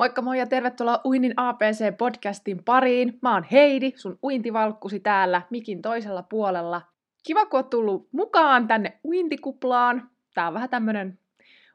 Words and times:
Moikka 0.00 0.22
moi 0.22 0.38
ja 0.38 0.46
tervetuloa 0.46 1.00
Uinnin 1.04 1.34
APC-podcastin 1.36 2.62
pariin. 2.64 3.18
Mä 3.22 3.34
oon 3.34 3.44
Heidi, 3.52 3.92
sun 3.96 4.18
uintivalkkusi 4.22 5.00
täällä 5.00 5.42
mikin 5.50 5.82
toisella 5.82 6.22
puolella. 6.22 6.82
Kiva, 7.26 7.46
kun 7.46 7.58
oot 7.58 7.70
tullut 7.70 8.08
mukaan 8.12 8.68
tänne 8.68 8.98
uintikuplaan. 9.04 10.10
Tää 10.34 10.46
on 10.46 10.54
vähän 10.54 10.68
tämmönen 10.68 11.18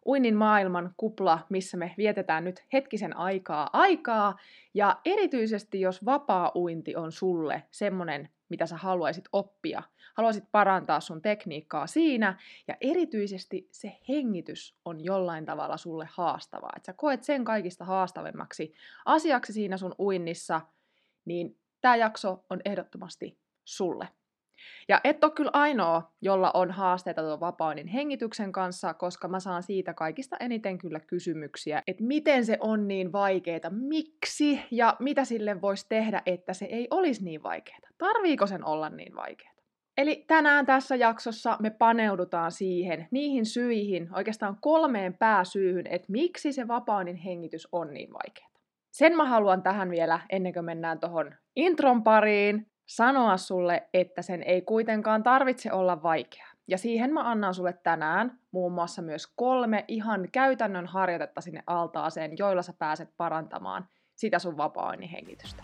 uinnin 0.05 0.35
maailman 0.35 0.93
kupla, 0.97 1.39
missä 1.49 1.77
me 1.77 1.93
vietetään 1.97 2.43
nyt 2.43 2.63
hetkisen 2.73 3.17
aikaa 3.17 3.69
aikaa. 3.73 4.35
Ja 4.73 4.97
erityisesti 5.05 5.81
jos 5.81 6.05
vapaa 6.05 6.51
uinti 6.55 6.95
on 6.95 7.11
sulle 7.11 7.63
semmonen, 7.71 8.29
mitä 8.49 8.65
sä 8.65 8.77
haluaisit 8.77 9.25
oppia, 9.31 9.83
haluaisit 10.13 10.43
parantaa 10.51 10.99
sun 10.99 11.21
tekniikkaa 11.21 11.87
siinä, 11.87 12.39
ja 12.67 12.75
erityisesti 12.81 13.69
se 13.71 13.97
hengitys 14.09 14.75
on 14.85 15.03
jollain 15.03 15.45
tavalla 15.45 15.77
sulle 15.77 16.07
haastavaa, 16.11 16.73
että 16.75 16.85
sä 16.85 16.93
koet 16.93 17.23
sen 17.23 17.45
kaikista 17.45 17.85
haastavemmaksi 17.85 18.73
asiaksi 19.05 19.53
siinä 19.53 19.77
sun 19.77 19.95
uinnissa, 19.99 20.61
niin 21.25 21.57
tämä 21.81 21.95
jakso 21.95 22.45
on 22.49 22.61
ehdottomasti 22.65 23.39
sulle. 23.65 24.07
Ja 24.87 25.01
et 25.03 25.23
ole 25.23 25.31
kyllä 25.31 25.51
ainoa, 25.53 26.11
jolla 26.21 26.51
on 26.53 26.71
haasteita 26.71 27.21
tuon 27.21 27.39
vapaunin 27.39 27.87
hengityksen 27.87 28.51
kanssa, 28.51 28.93
koska 28.93 29.27
mä 29.27 29.39
saan 29.39 29.63
siitä 29.63 29.93
kaikista 29.93 30.37
eniten 30.39 30.77
kyllä 30.77 30.99
kysymyksiä, 30.99 31.83
että 31.87 32.03
miten 32.03 32.45
se 32.45 32.57
on 32.59 32.87
niin 32.87 33.11
vaikeeta, 33.11 33.69
miksi 33.69 34.61
ja 34.71 34.95
mitä 34.99 35.25
sille 35.25 35.61
voisi 35.61 35.85
tehdä, 35.89 36.21
että 36.25 36.53
se 36.53 36.65
ei 36.65 36.87
olisi 36.91 37.23
niin 37.23 37.43
vaikeeta. 37.43 37.87
Tarviiko 37.97 38.47
sen 38.47 38.65
olla 38.65 38.89
niin 38.89 39.15
vaikeeta? 39.15 39.55
Eli 39.97 40.23
tänään 40.27 40.65
tässä 40.65 40.95
jaksossa 40.95 41.57
me 41.59 41.69
paneudutaan 41.69 42.51
siihen, 42.51 43.07
niihin 43.11 43.45
syihin, 43.45 44.09
oikeastaan 44.15 44.57
kolmeen 44.61 45.17
pääsyyhyn, 45.17 45.87
että 45.87 46.11
miksi 46.11 46.53
se 46.53 46.67
vapaunin 46.67 47.15
hengitys 47.15 47.67
on 47.71 47.93
niin 47.93 48.13
vaikeaa. 48.13 48.49
Sen 48.91 49.15
mä 49.15 49.25
haluan 49.25 49.63
tähän 49.63 49.89
vielä, 49.89 50.19
ennen 50.29 50.53
kuin 50.53 50.65
mennään 50.65 50.99
tuohon 50.99 51.35
intron 51.55 52.03
pariin, 52.03 52.67
sanoa 52.85 53.37
sulle, 53.37 53.89
että 53.93 54.21
sen 54.21 54.43
ei 54.43 54.61
kuitenkaan 54.61 55.23
tarvitse 55.23 55.73
olla 55.73 56.03
vaikeaa. 56.03 56.47
Ja 56.67 56.77
siihen 56.77 57.13
mä 57.13 57.31
annan 57.31 57.53
sulle 57.53 57.73
tänään 57.73 58.39
muun 58.51 58.71
muassa 58.71 59.01
myös 59.01 59.27
kolme 59.27 59.85
ihan 59.87 60.27
käytännön 60.31 60.85
harjoitetta 60.85 61.41
sinne 61.41 61.63
altaaseen, 61.67 62.37
joilla 62.37 62.61
sä 62.61 62.73
pääset 62.73 63.09
parantamaan 63.17 63.87
sitä 64.15 64.39
sun 64.39 64.57
vapaa 64.57 64.93
hengitystä. 65.11 65.63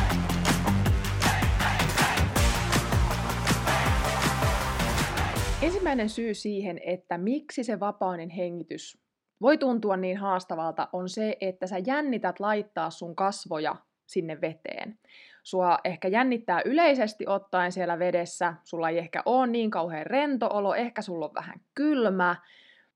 Ensimmäinen 5.91 6.09
syy 6.09 6.33
siihen, 6.33 6.79
että 6.85 7.17
miksi 7.17 7.63
se 7.63 7.79
vapainen 7.79 8.29
hengitys 8.29 8.97
voi 9.41 9.57
tuntua 9.57 9.97
niin 9.97 10.17
haastavalta, 10.17 10.87
on 10.93 11.09
se, 11.09 11.37
että 11.41 11.67
sä 11.67 11.77
jännität 11.77 12.39
laittaa 12.39 12.89
sun 12.89 13.15
kasvoja 13.15 13.75
sinne 14.07 14.41
veteen. 14.41 14.99
Sua 15.43 15.79
ehkä 15.83 16.07
jännittää 16.07 16.61
yleisesti 16.65 17.27
ottaen 17.27 17.71
siellä 17.71 17.99
vedessä, 17.99 18.53
sulla 18.63 18.89
ei 18.89 18.97
ehkä 18.97 19.23
ole 19.25 19.47
niin 19.47 19.71
kauhean 19.71 20.05
rento 20.05 20.49
olo, 20.53 20.75
ehkä 20.75 21.01
sulla 21.01 21.25
on 21.25 21.33
vähän 21.33 21.61
kylmä, 21.75 22.35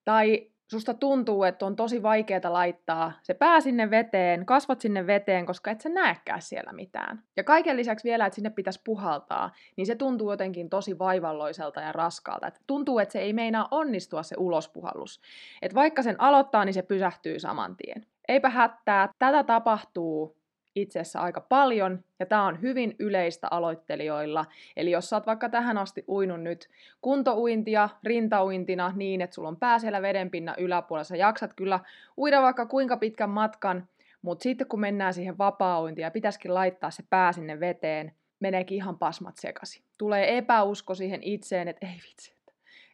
tai 0.06 0.52
susta 0.72 0.94
tuntuu, 0.94 1.44
että 1.44 1.66
on 1.66 1.76
tosi 1.76 2.04
vaikeaa 2.04 2.54
laittaa 2.54 3.12
se 3.24 3.34
pää 3.34 3.62
sinne 3.62 3.90
veteen, 3.90 4.46
kasvat 4.46 4.82
sinne 4.82 5.08
veteen, 5.08 5.46
koska 5.46 5.72
et 5.72 5.82
sä 5.82 5.90
näekään 5.90 6.42
siellä 6.42 6.74
mitään. 6.74 7.24
Ja 7.38 7.44
kaiken 7.44 7.78
lisäksi 7.78 8.04
vielä, 8.10 8.26
että 8.26 8.36
sinne 8.36 8.50
pitäisi 8.50 8.82
puhaltaa, 8.84 9.52
niin 9.78 9.88
se 9.88 9.96
tuntuu 9.96 10.32
jotenkin 10.32 10.70
tosi 10.70 11.00
vaivalloiselta 11.00 11.82
ja 11.82 11.92
raskaalta. 11.92 12.48
Et 12.48 12.62
tuntuu, 12.68 13.00
että 13.00 13.14
se 13.14 13.20
ei 13.20 13.34
meinaa 13.34 13.68
onnistua 13.72 14.24
se 14.24 14.36
ulospuhallus. 14.40 15.22
Et 15.62 15.76
vaikka 15.76 16.04
sen 16.04 16.22
aloittaa, 16.22 16.66
niin 16.66 16.74
se 16.74 16.82
pysähtyy 16.82 17.40
saman 17.40 17.76
tien. 17.76 18.06
Eipä 18.28 18.50
hättää, 18.50 19.10
tätä 19.20 19.44
tapahtuu 19.44 20.38
itse 20.76 21.00
asiassa 21.00 21.20
aika 21.20 21.42
paljon, 21.42 22.04
ja 22.20 22.26
tämä 22.26 22.46
on 22.46 22.62
hyvin 22.62 22.96
yleistä 23.00 23.48
aloittelijoilla. 23.52 24.46
Eli 24.78 24.92
jos 24.92 25.10
sä 25.10 25.16
oot 25.16 25.28
vaikka 25.28 25.50
tähän 25.50 25.78
asti 25.78 26.04
uinut 26.08 26.42
nyt 26.42 26.70
kuntouintia 27.02 27.90
rintauintina 28.04 28.94
niin, 28.96 29.22
että 29.22 29.34
sulla 29.34 29.48
on 29.48 29.58
pää 29.58 29.80
siellä 29.80 30.02
vedenpinnan 30.02 30.56
yläpuolella, 30.58 31.04
sä 31.04 31.16
jaksat 31.16 31.54
kyllä 31.54 31.80
uida 32.18 32.42
vaikka 32.42 32.66
kuinka 32.66 32.98
pitkän 32.98 33.30
matkan, 33.30 33.88
mutta 34.22 34.44
sitten 34.44 34.68
kun 34.68 34.80
mennään 34.80 35.14
siihen 35.14 35.38
vapaa 35.38 35.82
ja 35.98 36.12
pitäisikin 36.12 36.54
laittaa 36.54 36.92
se 36.92 37.04
pää 37.10 37.32
sinne 37.32 37.60
veteen, 37.60 38.12
meneekin 38.40 38.76
ihan 38.76 39.00
pasmat 39.00 39.38
sekasi. 39.38 39.84
Tulee 39.98 40.38
epäusko 40.38 40.96
siihen 40.96 41.24
itseen, 41.24 41.68
että 41.68 41.88
ei 41.88 41.94
vitsi, 42.10 42.36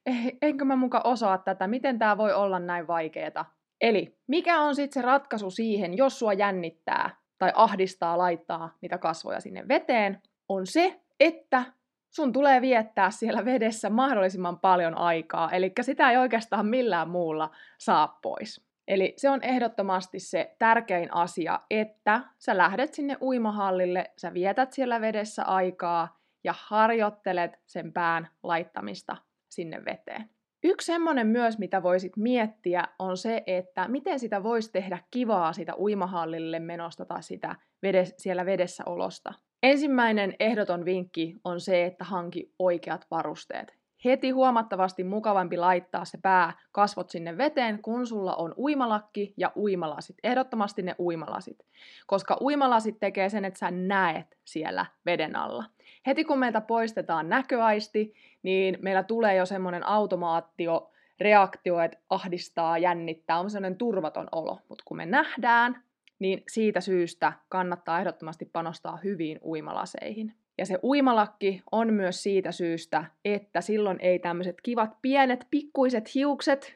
ei, 0.05 0.37
enkö 0.41 0.65
mä 0.65 0.75
muka 0.75 1.01
osaa 1.03 1.37
tätä, 1.37 1.67
miten 1.67 1.99
tämä 1.99 2.17
voi 2.17 2.33
olla 2.33 2.59
näin 2.59 2.87
vaikeeta. 2.87 3.45
Eli 3.81 4.15
mikä 4.27 4.59
on 4.59 4.75
sitten 4.75 5.01
se 5.01 5.07
ratkaisu 5.07 5.51
siihen, 5.51 5.97
jos 5.97 6.19
sua 6.19 6.33
jännittää, 6.33 7.20
tai 7.41 7.51
ahdistaa 7.55 8.17
laittaa 8.17 8.77
niitä 8.81 8.97
kasvoja 8.97 9.39
sinne 9.39 9.67
veteen, 9.67 10.21
on 10.49 10.67
se, 10.67 10.99
että 11.19 11.63
sun 12.09 12.33
tulee 12.33 12.61
viettää 12.61 13.11
siellä 13.11 13.45
vedessä 13.45 13.89
mahdollisimman 13.89 14.59
paljon 14.59 14.97
aikaa, 14.97 15.51
eli 15.51 15.71
sitä 15.81 16.11
ei 16.11 16.17
oikeastaan 16.17 16.65
millään 16.65 17.09
muulla 17.09 17.51
saa 17.77 18.19
pois. 18.21 18.65
Eli 18.87 19.13
se 19.17 19.29
on 19.29 19.43
ehdottomasti 19.43 20.19
se 20.19 20.55
tärkein 20.59 21.13
asia, 21.13 21.59
että 21.69 22.21
sä 22.39 22.57
lähdet 22.57 22.93
sinne 22.93 23.17
uimahallille, 23.21 24.11
sä 24.17 24.33
vietät 24.33 24.73
siellä 24.73 25.01
vedessä 25.01 25.43
aikaa 25.43 26.19
ja 26.43 26.53
harjoittelet 26.57 27.59
sen 27.65 27.93
pään 27.93 28.27
laittamista 28.43 29.17
sinne 29.49 29.85
veteen. 29.85 30.29
Yksi 30.63 30.85
semmoinen 30.85 31.27
myös, 31.27 31.59
mitä 31.59 31.83
voisit 31.83 32.17
miettiä, 32.17 32.87
on 32.99 33.17
se, 33.17 33.43
että 33.47 33.87
miten 33.87 34.19
sitä 34.19 34.43
voisi 34.43 34.71
tehdä 34.71 34.99
kivaa 35.11 35.53
sitä 35.53 35.73
uimahallille 35.77 36.59
menosta 36.59 37.05
tai 37.05 37.23
sitä 37.23 37.55
vedes, 37.83 38.15
siellä 38.17 38.45
vedessä 38.45 38.83
olosta. 38.85 39.33
Ensimmäinen 39.63 40.33
ehdoton 40.39 40.85
vinkki 40.85 41.35
on 41.43 41.59
se, 41.59 41.85
että 41.85 42.03
hanki 42.03 42.53
oikeat 42.59 43.07
varusteet. 43.11 43.80
Heti 44.05 44.29
huomattavasti 44.29 45.03
mukavampi 45.03 45.57
laittaa 45.57 46.05
se 46.05 46.17
pää 46.21 46.53
kasvot 46.71 47.09
sinne 47.09 47.37
veteen, 47.37 47.81
kun 47.81 48.07
sulla 48.07 48.35
on 48.35 48.53
uimalakki 48.57 49.33
ja 49.37 49.51
uimalasit. 49.55 50.15
Ehdottomasti 50.23 50.81
ne 50.81 50.95
uimalasit. 50.99 51.65
Koska 52.07 52.37
uimalasit 52.41 52.99
tekee 52.99 53.29
sen, 53.29 53.45
että 53.45 53.59
sä 53.59 53.71
näet 53.71 54.37
siellä 54.45 54.85
veden 55.05 55.35
alla. 55.35 55.63
Heti 56.07 56.23
kun 56.23 56.39
meiltä 56.39 56.61
poistetaan 56.61 57.29
näköaisti, 57.29 58.13
niin 58.43 58.77
meillä 58.81 59.03
tulee 59.03 59.35
jo 59.35 59.45
semmoinen 59.45 59.87
automaatio, 59.87 60.91
reaktio, 61.19 61.79
että 61.79 61.97
ahdistaa, 62.09 62.77
jännittää, 62.77 63.39
on 63.39 63.49
semmoinen 63.49 63.77
turvaton 63.77 64.27
olo. 64.31 64.59
Mutta 64.69 64.83
kun 64.87 64.97
me 64.97 65.05
nähdään, 65.05 65.83
niin 66.19 66.43
siitä 66.47 66.81
syystä 66.81 67.33
kannattaa 67.49 67.99
ehdottomasti 67.99 68.45
panostaa 68.45 68.99
hyviin 69.03 69.39
uimalaseihin. 69.43 70.40
Ja 70.61 70.65
se 70.65 70.79
uimalakki 70.83 71.63
on 71.71 71.93
myös 71.93 72.23
siitä 72.23 72.51
syystä, 72.51 73.05
että 73.25 73.61
silloin 73.61 73.97
ei 74.01 74.19
tämmöiset 74.19 74.61
kivat 74.63 75.01
pienet 75.01 75.47
pikkuiset 75.51 76.15
hiukset 76.15 76.75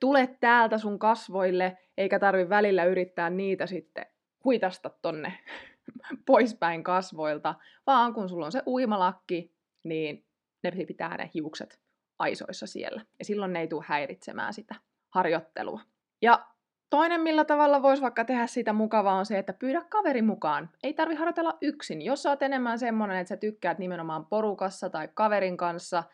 tule 0.00 0.36
täältä 0.40 0.78
sun 0.78 0.98
kasvoille, 0.98 1.78
eikä 1.98 2.18
tarvi 2.18 2.48
välillä 2.48 2.84
yrittää 2.84 3.30
niitä 3.30 3.66
sitten 3.66 4.06
huitasta 4.44 4.90
tonne 5.02 5.38
poispäin 6.26 6.84
kasvoilta, 6.84 7.54
vaan 7.86 8.14
kun 8.14 8.28
sulla 8.28 8.46
on 8.46 8.52
se 8.52 8.62
uimalakki, 8.66 9.54
niin 9.84 10.26
ne 10.62 10.70
pitää 10.86 11.16
ne 11.16 11.30
hiukset 11.34 11.80
aisoissa 12.18 12.66
siellä. 12.66 13.04
Ja 13.18 13.24
silloin 13.24 13.52
ne 13.52 13.60
ei 13.60 13.68
tule 13.68 13.84
häiritsemään 13.86 14.54
sitä 14.54 14.74
harjoittelua. 15.10 15.80
Ja 16.22 16.46
toinen, 16.92 17.20
millä 17.20 17.44
tavalla 17.44 17.82
voisi 17.82 18.02
vaikka 18.02 18.24
tehdä 18.24 18.46
siitä 18.46 18.72
mukavaa, 18.72 19.14
on 19.14 19.26
se, 19.26 19.38
että 19.38 19.52
pyydä 19.52 19.84
kaveri 19.88 20.22
mukaan. 20.22 20.70
Ei 20.82 20.94
tarvi 20.94 21.14
harjoitella 21.14 21.58
yksin. 21.60 22.02
Jos 22.02 22.22
sä 22.22 22.30
oot 22.30 22.42
enemmän 22.42 22.78
semmonen, 22.78 23.16
että 23.16 23.28
sä 23.28 23.36
tykkäät 23.36 23.78
nimenomaan 23.78 24.26
porukassa 24.26 24.90
tai 24.90 25.08
kaverin 25.14 25.56
kanssa, 25.56 26.04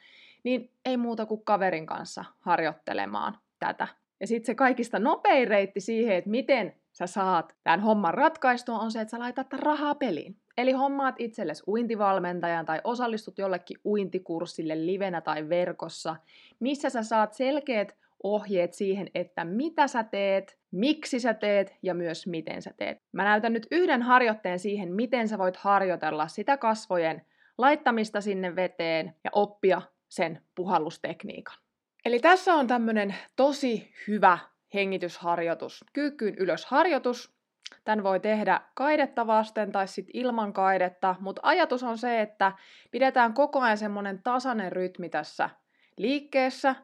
niin 0.44 0.70
ei 0.84 0.96
muuta 0.96 1.26
kuin 1.26 1.44
kaverin 1.44 1.86
kanssa 1.86 2.24
harjoittelemaan 2.40 3.38
tätä. 3.58 3.88
Ja 4.20 4.26
sitten 4.26 4.46
se 4.46 4.54
kaikista 4.54 4.98
nopein 4.98 5.48
reitti 5.48 5.80
siihen, 5.80 6.16
että 6.16 6.30
miten 6.30 6.74
sä 6.92 7.06
saat 7.06 7.54
tämän 7.64 7.80
homman 7.80 8.14
ratkaistua, 8.14 8.78
on 8.78 8.90
se, 8.90 9.00
että 9.00 9.10
sä 9.10 9.18
laitat 9.18 9.52
rahaa 9.52 9.94
peliin. 9.94 10.36
Eli 10.58 10.72
hommaat 10.72 11.14
itsellesi 11.18 11.62
uintivalmentajan 11.66 12.66
tai 12.66 12.80
osallistut 12.84 13.38
jollekin 13.38 13.80
uintikurssille 13.84 14.86
livenä 14.86 15.20
tai 15.20 15.48
verkossa, 15.48 16.16
missä 16.60 16.90
sä 16.90 17.02
saat 17.02 17.32
selkeät 17.32 17.94
ohjeet 18.22 18.72
siihen, 18.72 19.10
että 19.14 19.44
mitä 19.44 19.86
sä 19.86 20.04
teet, 20.04 20.58
miksi 20.70 21.20
sä 21.20 21.34
teet 21.34 21.76
ja 21.82 21.94
myös 21.94 22.26
miten 22.26 22.62
sä 22.62 22.74
teet. 22.76 23.02
Mä 23.12 23.24
näytän 23.24 23.52
nyt 23.52 23.66
yhden 23.70 24.02
harjoitteen 24.02 24.58
siihen, 24.58 24.92
miten 24.92 25.28
sä 25.28 25.38
voit 25.38 25.56
harjoitella 25.56 26.28
sitä 26.28 26.56
kasvojen 26.56 27.22
laittamista 27.58 28.20
sinne 28.20 28.56
veteen 28.56 29.14
ja 29.24 29.30
oppia 29.32 29.82
sen 30.08 30.42
puhallustekniikan. 30.54 31.56
Eli 32.04 32.20
tässä 32.20 32.54
on 32.54 32.66
tämmöinen 32.66 33.14
tosi 33.36 33.92
hyvä 34.08 34.38
hengitysharjoitus, 34.74 35.84
kyykkyyn 35.92 36.34
ylös 36.34 36.66
harjoitus. 36.66 37.38
Tän 37.84 38.02
voi 38.02 38.20
tehdä 38.20 38.60
kaidetta 38.74 39.26
vasten 39.26 39.72
tai 39.72 39.88
sitten 39.88 40.16
ilman 40.16 40.52
kaidetta, 40.52 41.16
mutta 41.20 41.40
ajatus 41.44 41.82
on 41.82 41.98
se, 41.98 42.20
että 42.20 42.52
pidetään 42.90 43.34
koko 43.34 43.60
ajan 43.60 43.78
semmoinen 43.78 44.22
tasainen 44.22 44.72
rytmi 44.72 45.08
tässä 45.08 45.50
liikkeessä. 45.96 46.74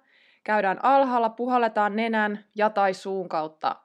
Käydään 0.44 0.84
alhaalla, 0.84 1.28
puhalletaan 1.28 1.96
nenän 1.96 2.44
ja 2.54 2.70
tai 2.70 2.94
suun 2.94 3.28
kautta 3.28 3.76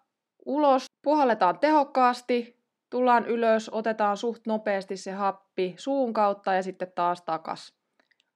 ulos, 0.50 0.86
puhalletaan 1.02 1.60
tehokkaasti, 1.60 2.60
tullaan 2.90 3.26
ylös, 3.26 3.70
otetaan 3.70 4.18
suht 4.18 4.48
nopeasti 4.48 4.98
se 4.98 5.12
happi 5.12 5.76
suun 5.78 6.14
kautta 6.14 6.54
ja 6.54 6.64
sitten 6.64 6.92
taas 6.96 7.22
takas 7.22 7.74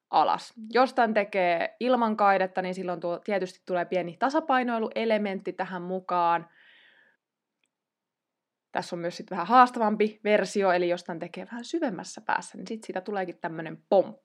alas. 0.10 0.54
Jos 0.74 0.94
tämän 0.94 1.14
tekee 1.14 1.76
ilman 1.80 2.18
kaidetta, 2.18 2.62
niin 2.62 2.76
silloin 2.76 3.00
tuo, 3.00 3.20
tietysti 3.20 3.62
tulee 3.66 3.86
pieni 3.86 4.18
tasapainoiluelementti 4.20 5.54
tähän 5.54 5.82
mukaan. 5.82 6.50
Tässä 8.72 8.96
on 8.96 9.00
myös 9.00 9.18
sit 9.18 9.32
vähän 9.32 9.48
haastavampi 9.48 10.20
versio, 10.24 10.72
eli 10.72 10.90
jos 10.90 11.04
tämän 11.04 11.20
tekee 11.20 11.46
vähän 11.46 11.66
syvemmässä 11.66 12.22
päässä, 12.22 12.58
niin 12.58 12.68
sitten 12.68 12.88
siitä 12.88 13.02
tuleekin 13.02 13.38
tämmöinen 13.38 13.84
pomppu. 13.90 14.24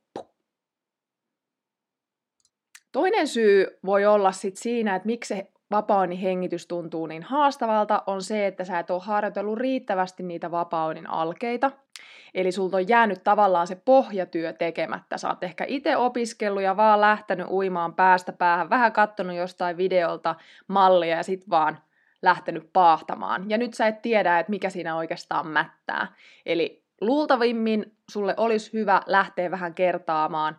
Toinen 2.93 3.29
syy 3.29 3.79
voi 3.87 4.06
olla 4.06 4.32
sit 4.32 4.56
siinä, 4.56 4.96
että 4.96 5.06
miksi 5.06 5.35
se 5.35 5.46
hengitys 6.23 6.67
tuntuu 6.67 7.06
niin 7.06 7.23
haastavalta, 7.23 8.02
on 8.06 8.23
se, 8.23 8.46
että 8.46 8.64
sä 8.64 8.79
et 8.79 8.90
ole 8.90 9.02
harjoitellut 9.05 9.58
riittävästi 9.58 10.23
niitä 10.23 10.50
vapaunin 10.50 11.11
alkeita. 11.11 11.70
Eli 12.35 12.52
sulta 12.52 12.76
on 12.76 12.88
jäänyt 12.88 13.25
tavallaan 13.25 13.67
se 13.67 13.75
pohjatyö 13.75 14.52
tekemättä. 14.52 15.19
Sä 15.19 15.29
oot 15.29 15.43
ehkä 15.44 15.64
itse 15.69 15.96
opiskellut 15.96 16.62
ja 16.62 16.76
vaan 16.76 17.00
lähtenyt 17.00 17.46
uimaan 17.50 17.94
päästä 17.94 18.32
päähän, 18.32 18.70
vähän 18.70 18.93
kattonut 18.93 19.37
jostain 19.37 19.76
videolta 19.76 20.35
mallia 20.69 21.17
ja 21.17 21.23
sit 21.23 21.50
vaan 21.50 21.79
lähtenyt 22.23 22.70
paahtamaan. 22.73 23.50
Ja 23.50 23.58
nyt 23.58 23.75
sä 23.75 23.87
et 23.87 24.02
tiedä, 24.02 24.38
että 24.38 24.50
mikä 24.50 24.70
siinä 24.70 24.96
oikeastaan 24.96 25.46
mättää. 25.46 26.06
Eli 26.46 26.85
luultavimmin 27.00 27.96
sulle 28.11 28.35
olisi 28.37 28.73
hyvä 28.73 29.02
lähteä 29.06 29.50
vähän 29.50 29.75
kertaamaan, 29.75 30.58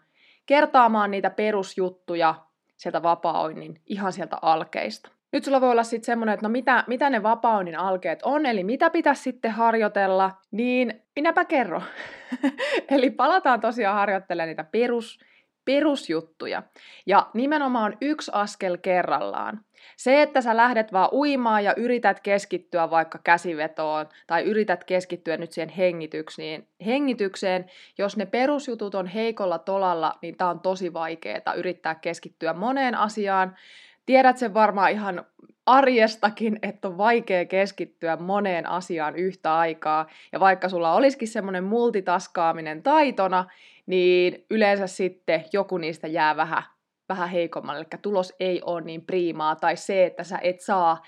kertaamaan 0.50 1.12
niitä 1.12 1.30
perusjuttuja 1.30 2.36
sieltä 2.78 3.04
vapaa-oinnin 3.04 3.82
ihan 3.86 4.14
sieltä 4.14 4.38
alkeista. 4.42 5.12
Nyt 5.32 5.44
sulla 5.44 5.62
voi 5.62 5.72
olla 5.72 5.84
sitten 5.84 6.06
semmoinen, 6.06 6.34
että 6.34 6.46
no 6.46 6.50
mitä, 6.50 6.84
mitä 6.88 7.10
ne 7.10 7.24
vapaunin 7.24 7.80
alkeet 7.80 8.20
on, 8.24 8.46
eli 8.46 8.64
mitä 8.64 8.90
pitäisi 8.90 9.22
sitten 9.22 9.52
harjoitella, 9.52 10.32
niin 10.52 11.02
minäpä 11.16 11.46
kerro. 11.46 11.82
eli 12.96 13.10
palataan 13.10 13.60
tosiaan 13.60 13.96
harjoittelemaan 13.96 14.48
niitä 14.48 14.64
perus, 14.64 15.20
perusjuttuja. 15.70 16.64
Ja 17.06 17.28
nimenomaan 17.34 17.98
yksi 18.02 18.32
askel 18.34 18.78
kerrallaan. 18.78 19.60
Se, 19.98 20.22
että 20.22 20.42
sä 20.42 20.58
lähdet 20.58 20.94
vaan 20.94 21.10
uimaan 21.12 21.64
ja 21.64 21.74
yrität 21.78 22.20
keskittyä 22.20 22.90
vaikka 22.90 23.20
käsivetoon 23.24 24.10
tai 24.28 24.44
yrität 24.44 24.84
keskittyä 24.84 25.38
nyt 25.38 25.52
siihen 25.52 25.70
hengitykseen, 25.70 26.68
hengitykseen, 26.86 27.66
jos 27.98 28.18
ne 28.18 28.26
perusjutut 28.26 28.96
on 28.96 29.08
heikolla 29.08 29.60
tolalla, 29.60 30.14
niin 30.22 30.38
tää 30.38 30.50
on 30.50 30.60
tosi 30.60 30.94
vaikeaa 30.94 31.54
yrittää 31.58 31.96
keskittyä 31.96 32.54
moneen 32.54 32.96
asiaan. 32.96 33.56
Tiedät 34.06 34.38
sen 34.38 34.54
varmaan 34.54 34.92
ihan 34.92 35.26
arjestakin, 35.70 36.60
että 36.62 36.88
on 36.88 36.98
vaikea 36.98 37.46
keskittyä 37.46 38.18
moneen 38.18 38.70
asiaan 38.70 39.16
yhtä 39.16 39.58
aikaa. 39.58 40.08
Ja 40.32 40.40
vaikka 40.40 40.70
sulla 40.70 40.94
olisikin 40.94 41.28
semmoinen 41.28 41.64
multitaskaaminen 41.64 42.84
taitona, 42.84 43.46
niin 43.86 44.46
yleensä 44.50 44.88
sitten 44.88 45.46
joku 45.54 45.78
niistä 45.78 46.08
jää 46.08 46.36
vähän, 46.36 46.64
vähän 47.10 47.30
heikommalle, 47.30 47.80
eli 47.80 48.02
tulos 48.02 48.34
ei 48.40 48.62
ole 48.66 48.82
niin 48.82 49.06
priimaa, 49.06 49.56
tai 49.56 49.78
se, 49.78 50.06
että 50.06 50.24
sä 50.24 50.40
et 50.42 50.62
saa 50.62 51.04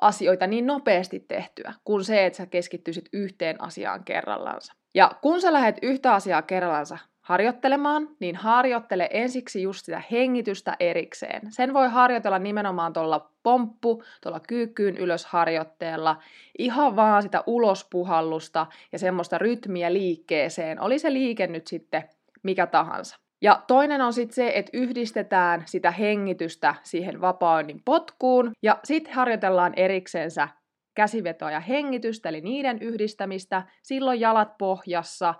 asioita 0.00 0.46
niin 0.46 0.66
nopeasti 0.66 1.20
tehtyä, 1.20 1.72
kuin 1.84 2.04
se, 2.04 2.26
että 2.26 2.36
sä 2.36 2.46
keskittyisit 2.46 3.08
yhteen 3.12 3.60
asiaan 3.60 4.04
kerrallansa. 4.04 4.72
Ja 4.94 5.10
kun 5.22 5.40
sä 5.40 5.52
lähdet 5.52 5.78
yhtä 5.82 6.14
asiaa 6.14 6.42
kerrallansa 6.42 6.98
harjoittelemaan, 7.24 8.08
niin 8.20 8.36
harjoittele 8.36 9.08
ensiksi 9.12 9.62
just 9.62 9.84
sitä 9.84 10.02
hengitystä 10.10 10.76
erikseen. 10.80 11.52
Sen 11.52 11.74
voi 11.74 11.88
harjoitella 11.88 12.38
nimenomaan 12.38 12.92
tuolla 12.92 13.30
pomppu, 13.42 14.02
tuolla 14.20 14.40
kyykkyyn 14.40 14.96
ylös 14.96 15.26
harjoitteella, 15.26 16.16
ihan 16.58 16.96
vaan 16.96 17.22
sitä 17.22 17.44
ulospuhallusta 17.46 18.66
ja 18.92 18.98
semmoista 18.98 19.38
rytmiä 19.38 19.92
liikkeeseen. 19.92 20.80
Oli 20.80 20.98
se 20.98 21.12
liike 21.12 21.46
nyt 21.46 21.66
sitten 21.66 22.04
mikä 22.42 22.66
tahansa. 22.66 23.16
Ja 23.42 23.62
toinen 23.66 24.00
on 24.00 24.12
sitten 24.12 24.34
se, 24.34 24.52
että 24.54 24.70
yhdistetään 24.72 25.62
sitä 25.66 25.90
hengitystä 25.90 26.74
siihen 26.82 27.20
vapaunin 27.20 27.82
potkuun 27.84 28.52
ja 28.62 28.78
sitten 28.84 29.14
harjoitellaan 29.14 29.72
eriksensä 29.76 30.48
käsivetoa 30.94 31.50
ja 31.50 31.60
hengitystä, 31.60 32.28
eli 32.28 32.40
niiden 32.40 32.78
yhdistämistä, 32.78 33.62
silloin 33.82 34.20
jalat 34.20 34.58
pohjassa 34.58 35.34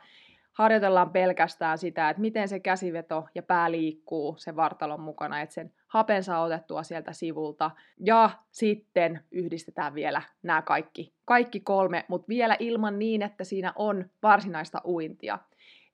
harjoitellaan 0.54 1.10
pelkästään 1.10 1.78
sitä, 1.78 2.10
että 2.10 2.20
miten 2.20 2.48
se 2.48 2.60
käsiveto 2.60 3.28
ja 3.34 3.42
pää 3.42 3.70
liikkuu 3.70 4.36
sen 4.38 4.56
vartalon 4.56 5.00
mukana, 5.00 5.40
että 5.40 5.54
sen 5.54 5.72
hapen 5.86 6.24
saa 6.24 6.42
otettua 6.42 6.82
sieltä 6.82 7.12
sivulta. 7.12 7.70
Ja 8.00 8.30
sitten 8.50 9.24
yhdistetään 9.30 9.94
vielä 9.94 10.22
nämä 10.42 10.62
kaikki, 10.62 11.14
kaikki 11.24 11.60
kolme, 11.60 12.04
mutta 12.08 12.28
vielä 12.28 12.56
ilman 12.58 12.98
niin, 12.98 13.22
että 13.22 13.44
siinä 13.44 13.72
on 13.76 14.10
varsinaista 14.22 14.80
uintia. 14.84 15.38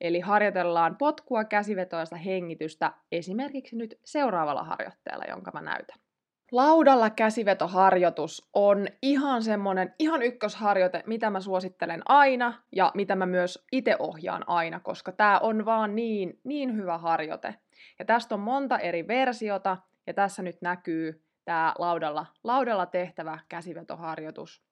Eli 0.01 0.21
harjoitellaan 0.21 0.97
potkua, 0.97 1.45
käsivetoa 1.45 2.01
ja 2.11 2.17
hengitystä 2.17 2.93
esimerkiksi 3.13 3.77
nyt 3.77 3.99
seuraavalla 4.05 4.65
harjoitteella, 4.65 5.25
jonka 5.29 5.51
mä 5.55 5.61
näytän. 5.61 5.99
Laudalla 6.53 7.11
käsivetoharjoitus 7.11 8.51
on 8.55 8.87
ihan 9.03 9.43
semmonen, 9.43 9.95
ihan 9.99 10.23
ykkösharjoite, 10.23 11.03
mitä 11.07 11.31
mä 11.31 11.41
suosittelen 11.41 12.03
aina 12.05 12.63
ja 12.73 12.93
mitä 12.95 13.17
mä 13.17 13.27
myös 13.27 13.67
itse 13.73 13.97
ohjaan 13.99 14.45
aina, 14.47 14.81
koska 14.81 15.13
tämä 15.13 15.39
on 15.39 15.65
vaan 15.65 15.97
niin, 15.97 16.41
niin 16.45 16.77
hyvä 16.77 16.99
harjoite. 16.99 17.55
Ja 17.99 18.05
tästä 18.05 18.35
on 18.35 18.41
monta 18.41 18.79
eri 18.79 19.09
versiota 19.09 19.77
ja 20.07 20.15
tässä 20.15 20.43
nyt 20.43 20.63
näkyy 20.63 21.25
tämä 21.45 21.75
laudalla, 21.79 22.27
laudalla 22.45 22.87
tehtävä 22.87 23.39
käsivetoharjoitus. 23.49 24.70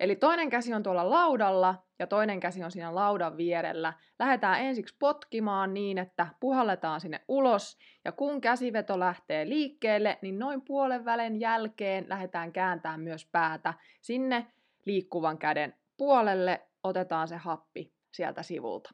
Eli 0.00 0.16
toinen 0.16 0.50
käsi 0.50 0.74
on 0.74 0.82
tuolla 0.82 1.10
laudalla 1.10 1.84
ja 1.98 2.06
toinen 2.06 2.40
käsi 2.40 2.64
on 2.64 2.70
siinä 2.70 2.94
laudan 2.94 3.36
vierellä. 3.36 3.92
Lähdetään 4.18 4.60
ensiksi 4.60 4.96
potkimaan 4.98 5.74
niin, 5.74 5.98
että 5.98 6.26
puhalletaan 6.40 7.00
sinne 7.00 7.20
ulos 7.28 7.78
ja 8.04 8.12
kun 8.12 8.40
käsiveto 8.40 8.98
lähtee 8.98 9.48
liikkeelle, 9.48 10.18
niin 10.22 10.38
noin 10.38 10.62
puolen 10.62 11.04
välin 11.04 11.40
jälkeen 11.40 12.04
lähdetään 12.08 12.52
kääntämään 12.52 13.00
myös 13.00 13.26
päätä 13.26 13.74
sinne 14.00 14.46
liikkuvan 14.84 15.38
käden 15.38 15.74
puolelle, 15.96 16.68
otetaan 16.82 17.28
se 17.28 17.36
happi 17.36 17.92
sieltä 18.12 18.42
sivulta. 18.42 18.90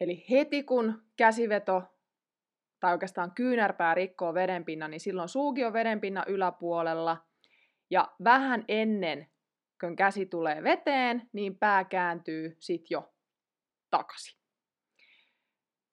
Eli 0.00 0.24
heti 0.30 0.62
kun 0.62 1.02
käsiveto 1.16 1.82
tai 2.80 2.92
oikeastaan 2.92 3.32
kyynärpää 3.32 3.94
rikkoo 3.94 4.34
vedenpinnan, 4.34 4.90
niin 4.90 5.00
silloin 5.00 5.28
suuki 5.28 5.64
on 5.64 5.72
vedenpinnan 5.72 6.24
yläpuolella– 6.28 7.16
ja 7.94 8.12
vähän 8.24 8.64
ennen, 8.68 9.26
kun 9.80 9.96
käsi 9.96 10.26
tulee 10.26 10.62
veteen, 10.62 11.28
niin 11.32 11.58
pää 11.58 11.84
kääntyy 11.84 12.56
sit 12.58 12.90
jo 12.90 13.14
takaisin. 13.90 14.38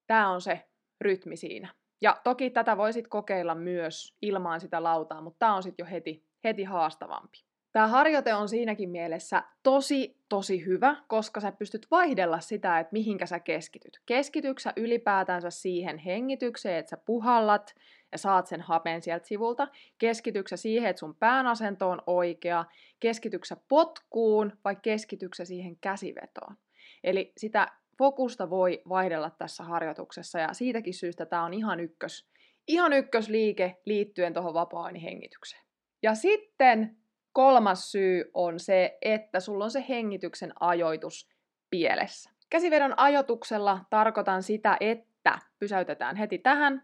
Tämä 0.06 0.30
on 0.30 0.40
se 0.40 0.68
rytmi 1.00 1.36
siinä. 1.36 1.74
Ja 2.00 2.20
toki 2.24 2.50
tätä 2.50 2.76
voisit 2.76 3.08
kokeilla 3.08 3.54
myös 3.54 4.16
ilmaan 4.22 4.60
sitä 4.60 4.82
lautaa, 4.82 5.20
mutta 5.20 5.38
tämä 5.38 5.54
on 5.54 5.62
sitten 5.62 5.84
jo 5.84 5.90
heti, 5.90 6.26
heti 6.44 6.64
haastavampi. 6.64 7.38
Tämä 7.72 7.88
harjoite 7.88 8.34
on 8.34 8.48
siinäkin 8.48 8.90
mielessä 8.90 9.42
tosi, 9.62 10.16
tosi 10.28 10.66
hyvä, 10.66 10.96
koska 11.08 11.40
sä 11.40 11.52
pystyt 11.52 11.86
vaihdella 11.90 12.40
sitä, 12.40 12.78
että 12.78 12.92
mihinkä 12.92 13.26
sä 13.26 13.40
keskityt. 13.40 14.00
Keskityksä 14.06 14.72
ylipäätänsä 14.76 15.50
siihen 15.50 15.98
hengitykseen, 15.98 16.78
että 16.78 16.90
sä 16.90 16.96
puhallat 16.96 17.74
ja 18.12 18.18
saat 18.18 18.46
sen 18.46 18.60
hapen 18.60 19.02
sieltä 19.02 19.26
sivulta. 19.26 19.68
Keskityksä 19.98 20.56
siihen, 20.56 20.90
että 20.90 21.00
sun 21.00 21.14
pään 21.14 21.46
asento 21.46 21.90
on 21.90 22.02
oikea. 22.06 22.64
Keskityksä 23.00 23.56
potkuun 23.68 24.52
vai 24.64 24.76
keskityksä 24.76 25.44
siihen 25.44 25.76
käsivetoon. 25.76 26.56
Eli 27.04 27.32
sitä 27.36 27.68
fokusta 27.98 28.50
voi 28.50 28.82
vaihdella 28.88 29.30
tässä 29.30 29.64
harjoituksessa 29.64 30.38
ja 30.38 30.52
siitäkin 30.52 30.94
syystä 30.94 31.26
tämä 31.26 31.44
on 31.44 31.54
ihan 31.54 31.80
ykkös, 31.80 32.28
ihan 32.68 32.92
ykkösliike 32.92 33.80
liittyen 33.86 34.34
tuohon 34.34 34.54
vapaa 34.54 34.90
hengitykseen. 35.02 35.62
Ja 36.02 36.14
sitten 36.14 36.96
kolmas 37.32 37.92
syy 37.92 38.30
on 38.34 38.60
se, 38.60 38.98
että 39.02 39.40
sulla 39.40 39.64
on 39.64 39.70
se 39.70 39.84
hengityksen 39.88 40.52
ajoitus 40.60 41.28
pielessä. 41.70 42.30
Käsivedon 42.50 42.94
ajoituksella 42.96 43.80
tarkoitan 43.90 44.42
sitä, 44.42 44.76
että 44.80 45.38
pysäytetään 45.58 46.16
heti 46.16 46.38
tähän. 46.38 46.82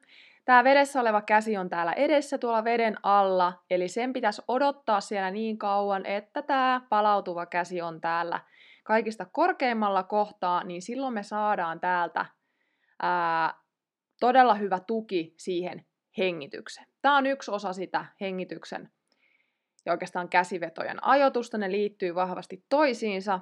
Tämä 0.49 0.65
vedessä 0.65 1.01
oleva 1.01 1.23
käsi 1.23 1.57
on 1.57 1.69
täällä 1.69 1.93
edessä 1.93 2.39
tuolla 2.39 2.65
veden 2.65 2.97
alla, 3.03 3.53
eli 3.71 3.89
sen 3.89 4.13
pitäisi 4.13 4.43
odottaa 4.49 5.01
siellä 5.01 5.31
niin 5.31 5.59
kauan, 5.59 6.07
että 6.07 6.43
tämä 6.43 6.81
palautuva 6.89 7.47
käsi 7.47 7.83
on 7.83 8.01
täällä 8.01 8.41
kaikista 8.85 9.25
korkeimmalla 9.25 10.03
kohtaa, 10.03 10.65
niin 10.65 10.83
silloin 10.83 11.15
me 11.15 11.23
saadaan 11.23 11.81
täältä 11.81 12.27
ää, 13.03 13.55
todella 14.21 14.55
hyvä 14.55 14.81
tuki 14.81 15.35
siihen 15.37 15.87
hengitykseen. 16.19 16.87
Tämä 17.03 17.17
on 17.17 17.27
yksi 17.27 17.51
osa 17.51 17.73
sitä 17.73 18.05
hengityksen 18.21 18.91
ja 19.87 19.93
oikeastaan 19.93 20.29
käsivetojen 20.29 21.05
ajoitusta, 21.05 21.59
ne 21.59 21.71
liittyy 21.71 22.15
vahvasti 22.15 22.65
toisiinsa. 22.69 23.41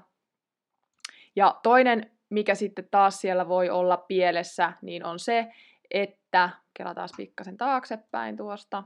Ja 1.36 1.60
toinen, 1.62 2.10
mikä 2.30 2.54
sitten 2.54 2.88
taas 2.90 3.20
siellä 3.20 3.48
voi 3.48 3.70
olla 3.70 3.96
pielessä, 3.96 4.72
niin 4.82 5.04
on 5.04 5.18
se, 5.18 5.46
että, 5.90 6.50
kelataan 6.74 7.08
pikkasen 7.16 7.56
taaksepäin 7.56 8.36
tuosta, 8.36 8.84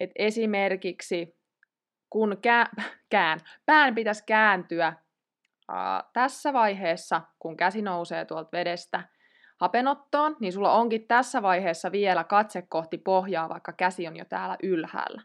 että 0.00 0.14
esimerkiksi 0.18 1.40
kun 2.10 2.38
kään, 2.42 2.66
kään, 3.10 3.40
pään 3.66 3.94
pitäisi 3.94 4.24
kääntyä 4.26 4.92
ää, 5.68 6.04
tässä 6.12 6.52
vaiheessa, 6.52 7.20
kun 7.38 7.56
käsi 7.56 7.82
nousee 7.82 8.24
tuolta 8.24 8.48
vedestä 8.52 9.08
hapenottoon, 9.60 10.36
niin 10.40 10.52
sulla 10.52 10.72
onkin 10.72 11.06
tässä 11.06 11.42
vaiheessa 11.42 11.92
vielä 11.92 12.24
katse 12.24 12.62
kohti 12.62 12.98
pohjaa, 12.98 13.48
vaikka 13.48 13.72
käsi 13.72 14.08
on 14.08 14.16
jo 14.16 14.24
täällä 14.24 14.56
ylhäällä. 14.62 15.22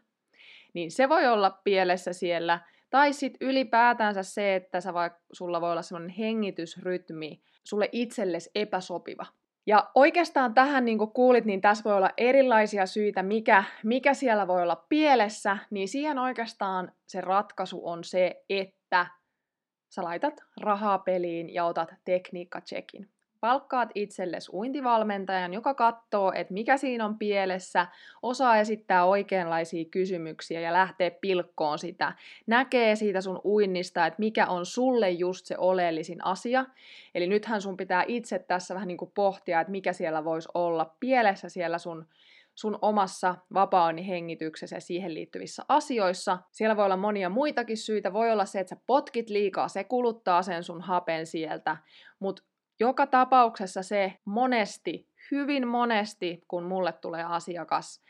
Niin 0.74 0.90
se 0.90 1.08
voi 1.08 1.26
olla 1.26 1.50
pielessä 1.64 2.12
siellä, 2.12 2.60
tai 2.90 3.12
sitten 3.12 3.48
ylipäätänsä 3.48 4.22
se, 4.22 4.54
että 4.54 4.80
sä 4.80 4.94
vaikka, 4.94 5.20
sulla 5.32 5.60
voi 5.60 5.72
olla 5.72 5.82
semmoinen 5.82 6.16
hengitysrytmi, 6.18 7.42
sulle 7.64 7.88
itsellesi 7.92 8.50
epäsopiva. 8.54 9.26
Ja 9.66 9.90
oikeastaan 9.94 10.54
tähän, 10.54 10.84
niin 10.84 10.98
kuin 10.98 11.12
kuulit, 11.12 11.44
niin 11.44 11.60
tässä 11.60 11.84
voi 11.84 11.96
olla 11.96 12.10
erilaisia 12.16 12.86
syitä, 12.86 13.22
mikä, 13.22 13.64
mikä 13.84 14.14
siellä 14.14 14.46
voi 14.46 14.62
olla 14.62 14.84
pielessä, 14.88 15.58
niin 15.70 15.88
siihen 15.88 16.18
oikeastaan 16.18 16.92
se 17.06 17.20
ratkaisu 17.20 17.88
on 17.88 18.04
se, 18.04 18.44
että 18.48 19.06
sä 19.94 20.04
laitat 20.04 20.34
rahaa 20.60 20.98
peliin 20.98 21.54
ja 21.54 21.64
otat 21.64 21.88
tekniikka-checkin 22.04 23.15
palkkaat 23.40 23.88
itsellesi 23.94 24.50
uintivalmentajan, 24.52 25.54
joka 25.54 25.74
katsoo, 25.74 26.32
että 26.32 26.54
mikä 26.54 26.76
siinä 26.76 27.04
on 27.04 27.18
pielessä, 27.18 27.86
osaa 28.22 28.56
esittää 28.56 29.04
oikeanlaisia 29.04 29.84
kysymyksiä 29.84 30.60
ja 30.60 30.72
lähtee 30.72 31.10
pilkkoon 31.10 31.78
sitä. 31.78 32.12
Näkee 32.46 32.96
siitä 32.96 33.20
sun 33.20 33.40
uinnista, 33.44 34.06
että 34.06 34.20
mikä 34.20 34.46
on 34.46 34.66
sulle 34.66 35.10
just 35.10 35.46
se 35.46 35.54
oleellisin 35.58 36.24
asia. 36.24 36.64
Eli 37.14 37.26
nythän 37.26 37.62
sun 37.62 37.76
pitää 37.76 38.04
itse 38.08 38.38
tässä 38.38 38.74
vähän 38.74 38.88
niin 38.88 38.98
kuin 38.98 39.12
pohtia, 39.14 39.60
että 39.60 39.70
mikä 39.70 39.92
siellä 39.92 40.24
voisi 40.24 40.48
olla 40.54 40.94
pielessä 41.00 41.48
siellä 41.48 41.78
sun 41.78 42.06
sun 42.56 42.78
omassa 42.82 43.34
vapaa 43.54 43.92
hengityksessä 44.08 44.76
ja 44.76 44.80
siihen 44.80 45.14
liittyvissä 45.14 45.62
asioissa. 45.68 46.38
Siellä 46.52 46.76
voi 46.76 46.84
olla 46.84 46.96
monia 46.96 47.28
muitakin 47.28 47.76
syitä. 47.76 48.12
Voi 48.12 48.32
olla 48.32 48.44
se, 48.44 48.60
että 48.60 48.74
sä 48.74 48.80
potkit 48.86 49.30
liikaa, 49.30 49.68
se 49.68 49.84
kuluttaa 49.84 50.42
sen 50.42 50.64
sun 50.64 50.80
hapen 50.80 51.26
sieltä. 51.26 51.76
Mutta 52.18 52.42
joka 52.80 53.06
tapauksessa 53.06 53.82
se 53.82 54.12
monesti, 54.24 55.08
hyvin 55.30 55.68
monesti, 55.68 56.40
kun 56.48 56.62
mulle 56.62 56.92
tulee 56.92 57.24
asiakas, 57.24 58.02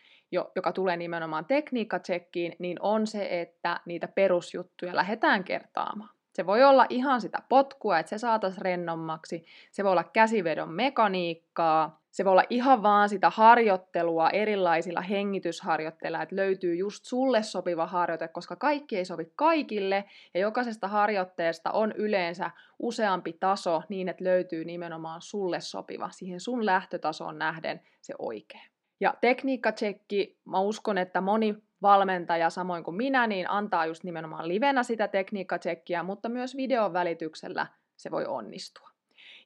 joka 0.57 0.73
tulee 0.73 0.97
nimenomaan 0.97 1.45
tekniikkatsekkiin, 1.45 2.57
niin 2.59 2.77
on 2.81 3.07
se, 3.07 3.41
että 3.41 3.81
niitä 3.87 4.09
perusjuttuja 4.09 4.97
lähdetään 4.97 5.45
kertaamaan. 5.45 6.11
Se 6.35 6.47
voi 6.47 6.65
olla 6.65 6.87
ihan 6.89 7.21
sitä 7.21 7.39
potkua, 7.49 7.99
että 7.99 8.11
se 8.11 8.19
saataisiin 8.19 8.63
rennommaksi. 8.63 9.45
Se 9.73 9.85
voi 9.85 9.93
olla 9.93 10.05
käsivedon 10.05 10.73
mekaniikkaa. 10.73 12.01
Se 12.17 12.25
voi 12.25 12.31
olla 12.31 12.45
ihan 12.51 12.83
vaan 12.83 13.09
sitä 13.09 13.31
harjoittelua 13.31 14.31
erilaisilla 14.31 15.01
hengitysharjoitteilla, 15.01 16.23
että 16.23 16.37
löytyy 16.37 16.75
just 16.75 17.05
sulle 17.05 17.43
sopiva 17.43 17.87
harjoite, 17.87 18.29
koska 18.29 18.57
kaikki 18.57 18.97
ei 18.97 19.05
sovi 19.05 19.33
kaikille, 19.35 20.05
ja 20.35 20.41
jokaisesta 20.41 20.89
harjoitteesta 20.89 21.71
on 21.71 21.93
yleensä 21.93 22.51
useampi 22.79 23.33
taso 23.33 23.83
niin, 23.89 24.09
että 24.09 24.25
löytyy 24.25 24.65
nimenomaan 24.65 25.23
sulle 25.23 25.61
sopiva, 25.61 26.11
siihen 26.11 26.41
sun 26.41 26.67
lähtötasoon 26.67 27.39
nähden 27.39 27.81
se 28.01 28.15
oikea. 28.19 28.67
Ja 29.01 29.15
tekniikkatsekki, 29.21 30.39
mä 30.45 30.61
uskon, 30.61 30.99
että 30.99 31.21
moni 31.21 31.55
valmentaja, 31.83 32.51
samoin 32.51 32.85
kuin 32.85 32.97
minä, 32.97 33.27
niin 33.27 33.51
antaa 33.51 33.87
just 33.87 34.05
nimenomaan 34.05 34.49
livenä 34.49 34.83
sitä 34.83 35.09
tekniikkatsekkiä, 35.09 36.03
mutta 36.03 36.29
myös 36.29 36.57
videon 36.57 36.93
välityksellä 36.93 37.67
se 37.97 38.11
voi 38.11 38.25
onnistua. 38.27 38.89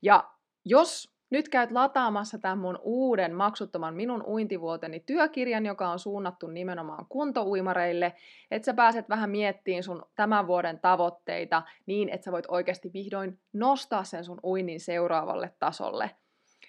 Ja 0.02 0.30
jos 0.64 1.19
nyt 1.30 1.48
käyt 1.48 1.70
lataamassa 1.70 2.38
tämän 2.38 2.58
mun 2.58 2.78
uuden 2.82 3.34
maksuttoman 3.34 3.94
Minun 3.94 4.24
uintivuoteni 4.26 5.00
työkirjan, 5.00 5.66
joka 5.66 5.88
on 5.88 5.98
suunnattu 5.98 6.46
nimenomaan 6.46 7.06
kuntouimareille, 7.08 8.12
että 8.50 8.66
sä 8.66 8.74
pääset 8.74 9.08
vähän 9.08 9.30
miettiin 9.30 9.82
sun 9.82 10.02
tämän 10.16 10.46
vuoden 10.46 10.80
tavoitteita 10.80 11.62
niin, 11.86 12.08
että 12.08 12.24
sä 12.24 12.32
voit 12.32 12.46
oikeasti 12.48 12.92
vihdoin 12.92 13.38
nostaa 13.52 14.04
sen 14.04 14.24
sun 14.24 14.40
uinnin 14.44 14.80
seuraavalle 14.80 15.54
tasolle 15.58 16.10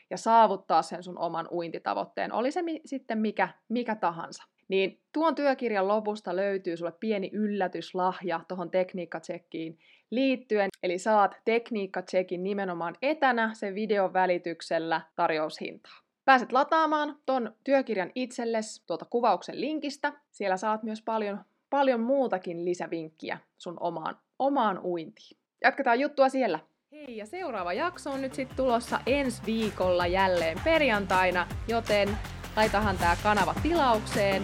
ja 0.10 0.18
saavuttaa 0.18 0.82
sen 0.82 1.04
sun 1.04 1.20
oman 1.20 1.48
uintitavoitteen, 1.52 2.34
oli 2.34 2.52
se 2.52 2.62
mi- 2.62 2.82
sitten 2.86 3.18
mikä, 3.18 3.50
mikä 3.70 3.96
tahansa. 3.96 4.44
Niin 4.68 5.02
tuon 5.14 5.36
työkirjan 5.36 5.88
lopusta 5.88 6.36
löytyy 6.36 6.78
sulle 6.78 6.94
pieni 7.00 7.30
yllätyslahja 7.34 8.42
tuohon 8.48 8.72
tekniikkatsekkiin 8.72 9.80
liittyen. 10.12 10.70
Eli 10.84 11.00
saat 11.00 11.36
tekniikkatsekin 11.46 12.44
nimenomaan 12.44 12.96
etänä 13.02 13.54
sen 13.54 13.76
videon 13.76 14.14
välityksellä 14.14 15.02
tarjoushintaa. 15.16 15.98
Pääset 16.26 16.52
lataamaan 16.52 17.20
ton 17.26 17.56
työkirjan 17.64 18.12
itsellesi 18.16 18.84
tuolta 18.88 19.06
kuvauksen 19.06 19.62
linkistä. 19.62 20.14
Siellä 20.32 20.58
saat 20.58 20.84
myös 20.84 21.02
paljon, 21.02 21.40
paljon 21.70 22.00
muutakin 22.00 22.66
lisävinkkiä 22.66 23.38
sun 23.58 23.78
omaan, 23.80 24.18
omaan 24.40 24.80
uintiin. 24.84 25.38
Jatketaan 25.64 26.00
juttua 26.00 26.30
siellä. 26.30 26.60
Hei, 26.92 27.18
ja 27.18 27.26
seuraava 27.26 27.74
jakso 27.74 28.12
on 28.12 28.22
nyt 28.22 28.34
sitten 28.34 28.58
tulossa 28.58 29.00
ensi 29.06 29.42
viikolla 29.46 30.08
jälleen 30.08 30.58
perjantaina, 30.64 31.48
joten 31.68 32.10
laitahan 32.56 32.98
tämä 32.98 33.16
kanava 33.24 33.56
tilaukseen, 33.64 34.44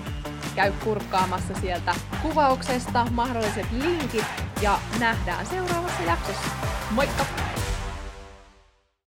käy 0.56 0.72
kurkkaamassa 0.84 1.54
sieltä 1.54 1.96
kuvauksesta 2.22 3.08
mahdolliset 3.12 3.66
linkit 3.72 4.47
ja 4.62 4.80
nähdään 5.00 5.46
seuraavassa 5.46 6.04
jaksossa. 6.04 6.48
Moikka! 6.92 7.37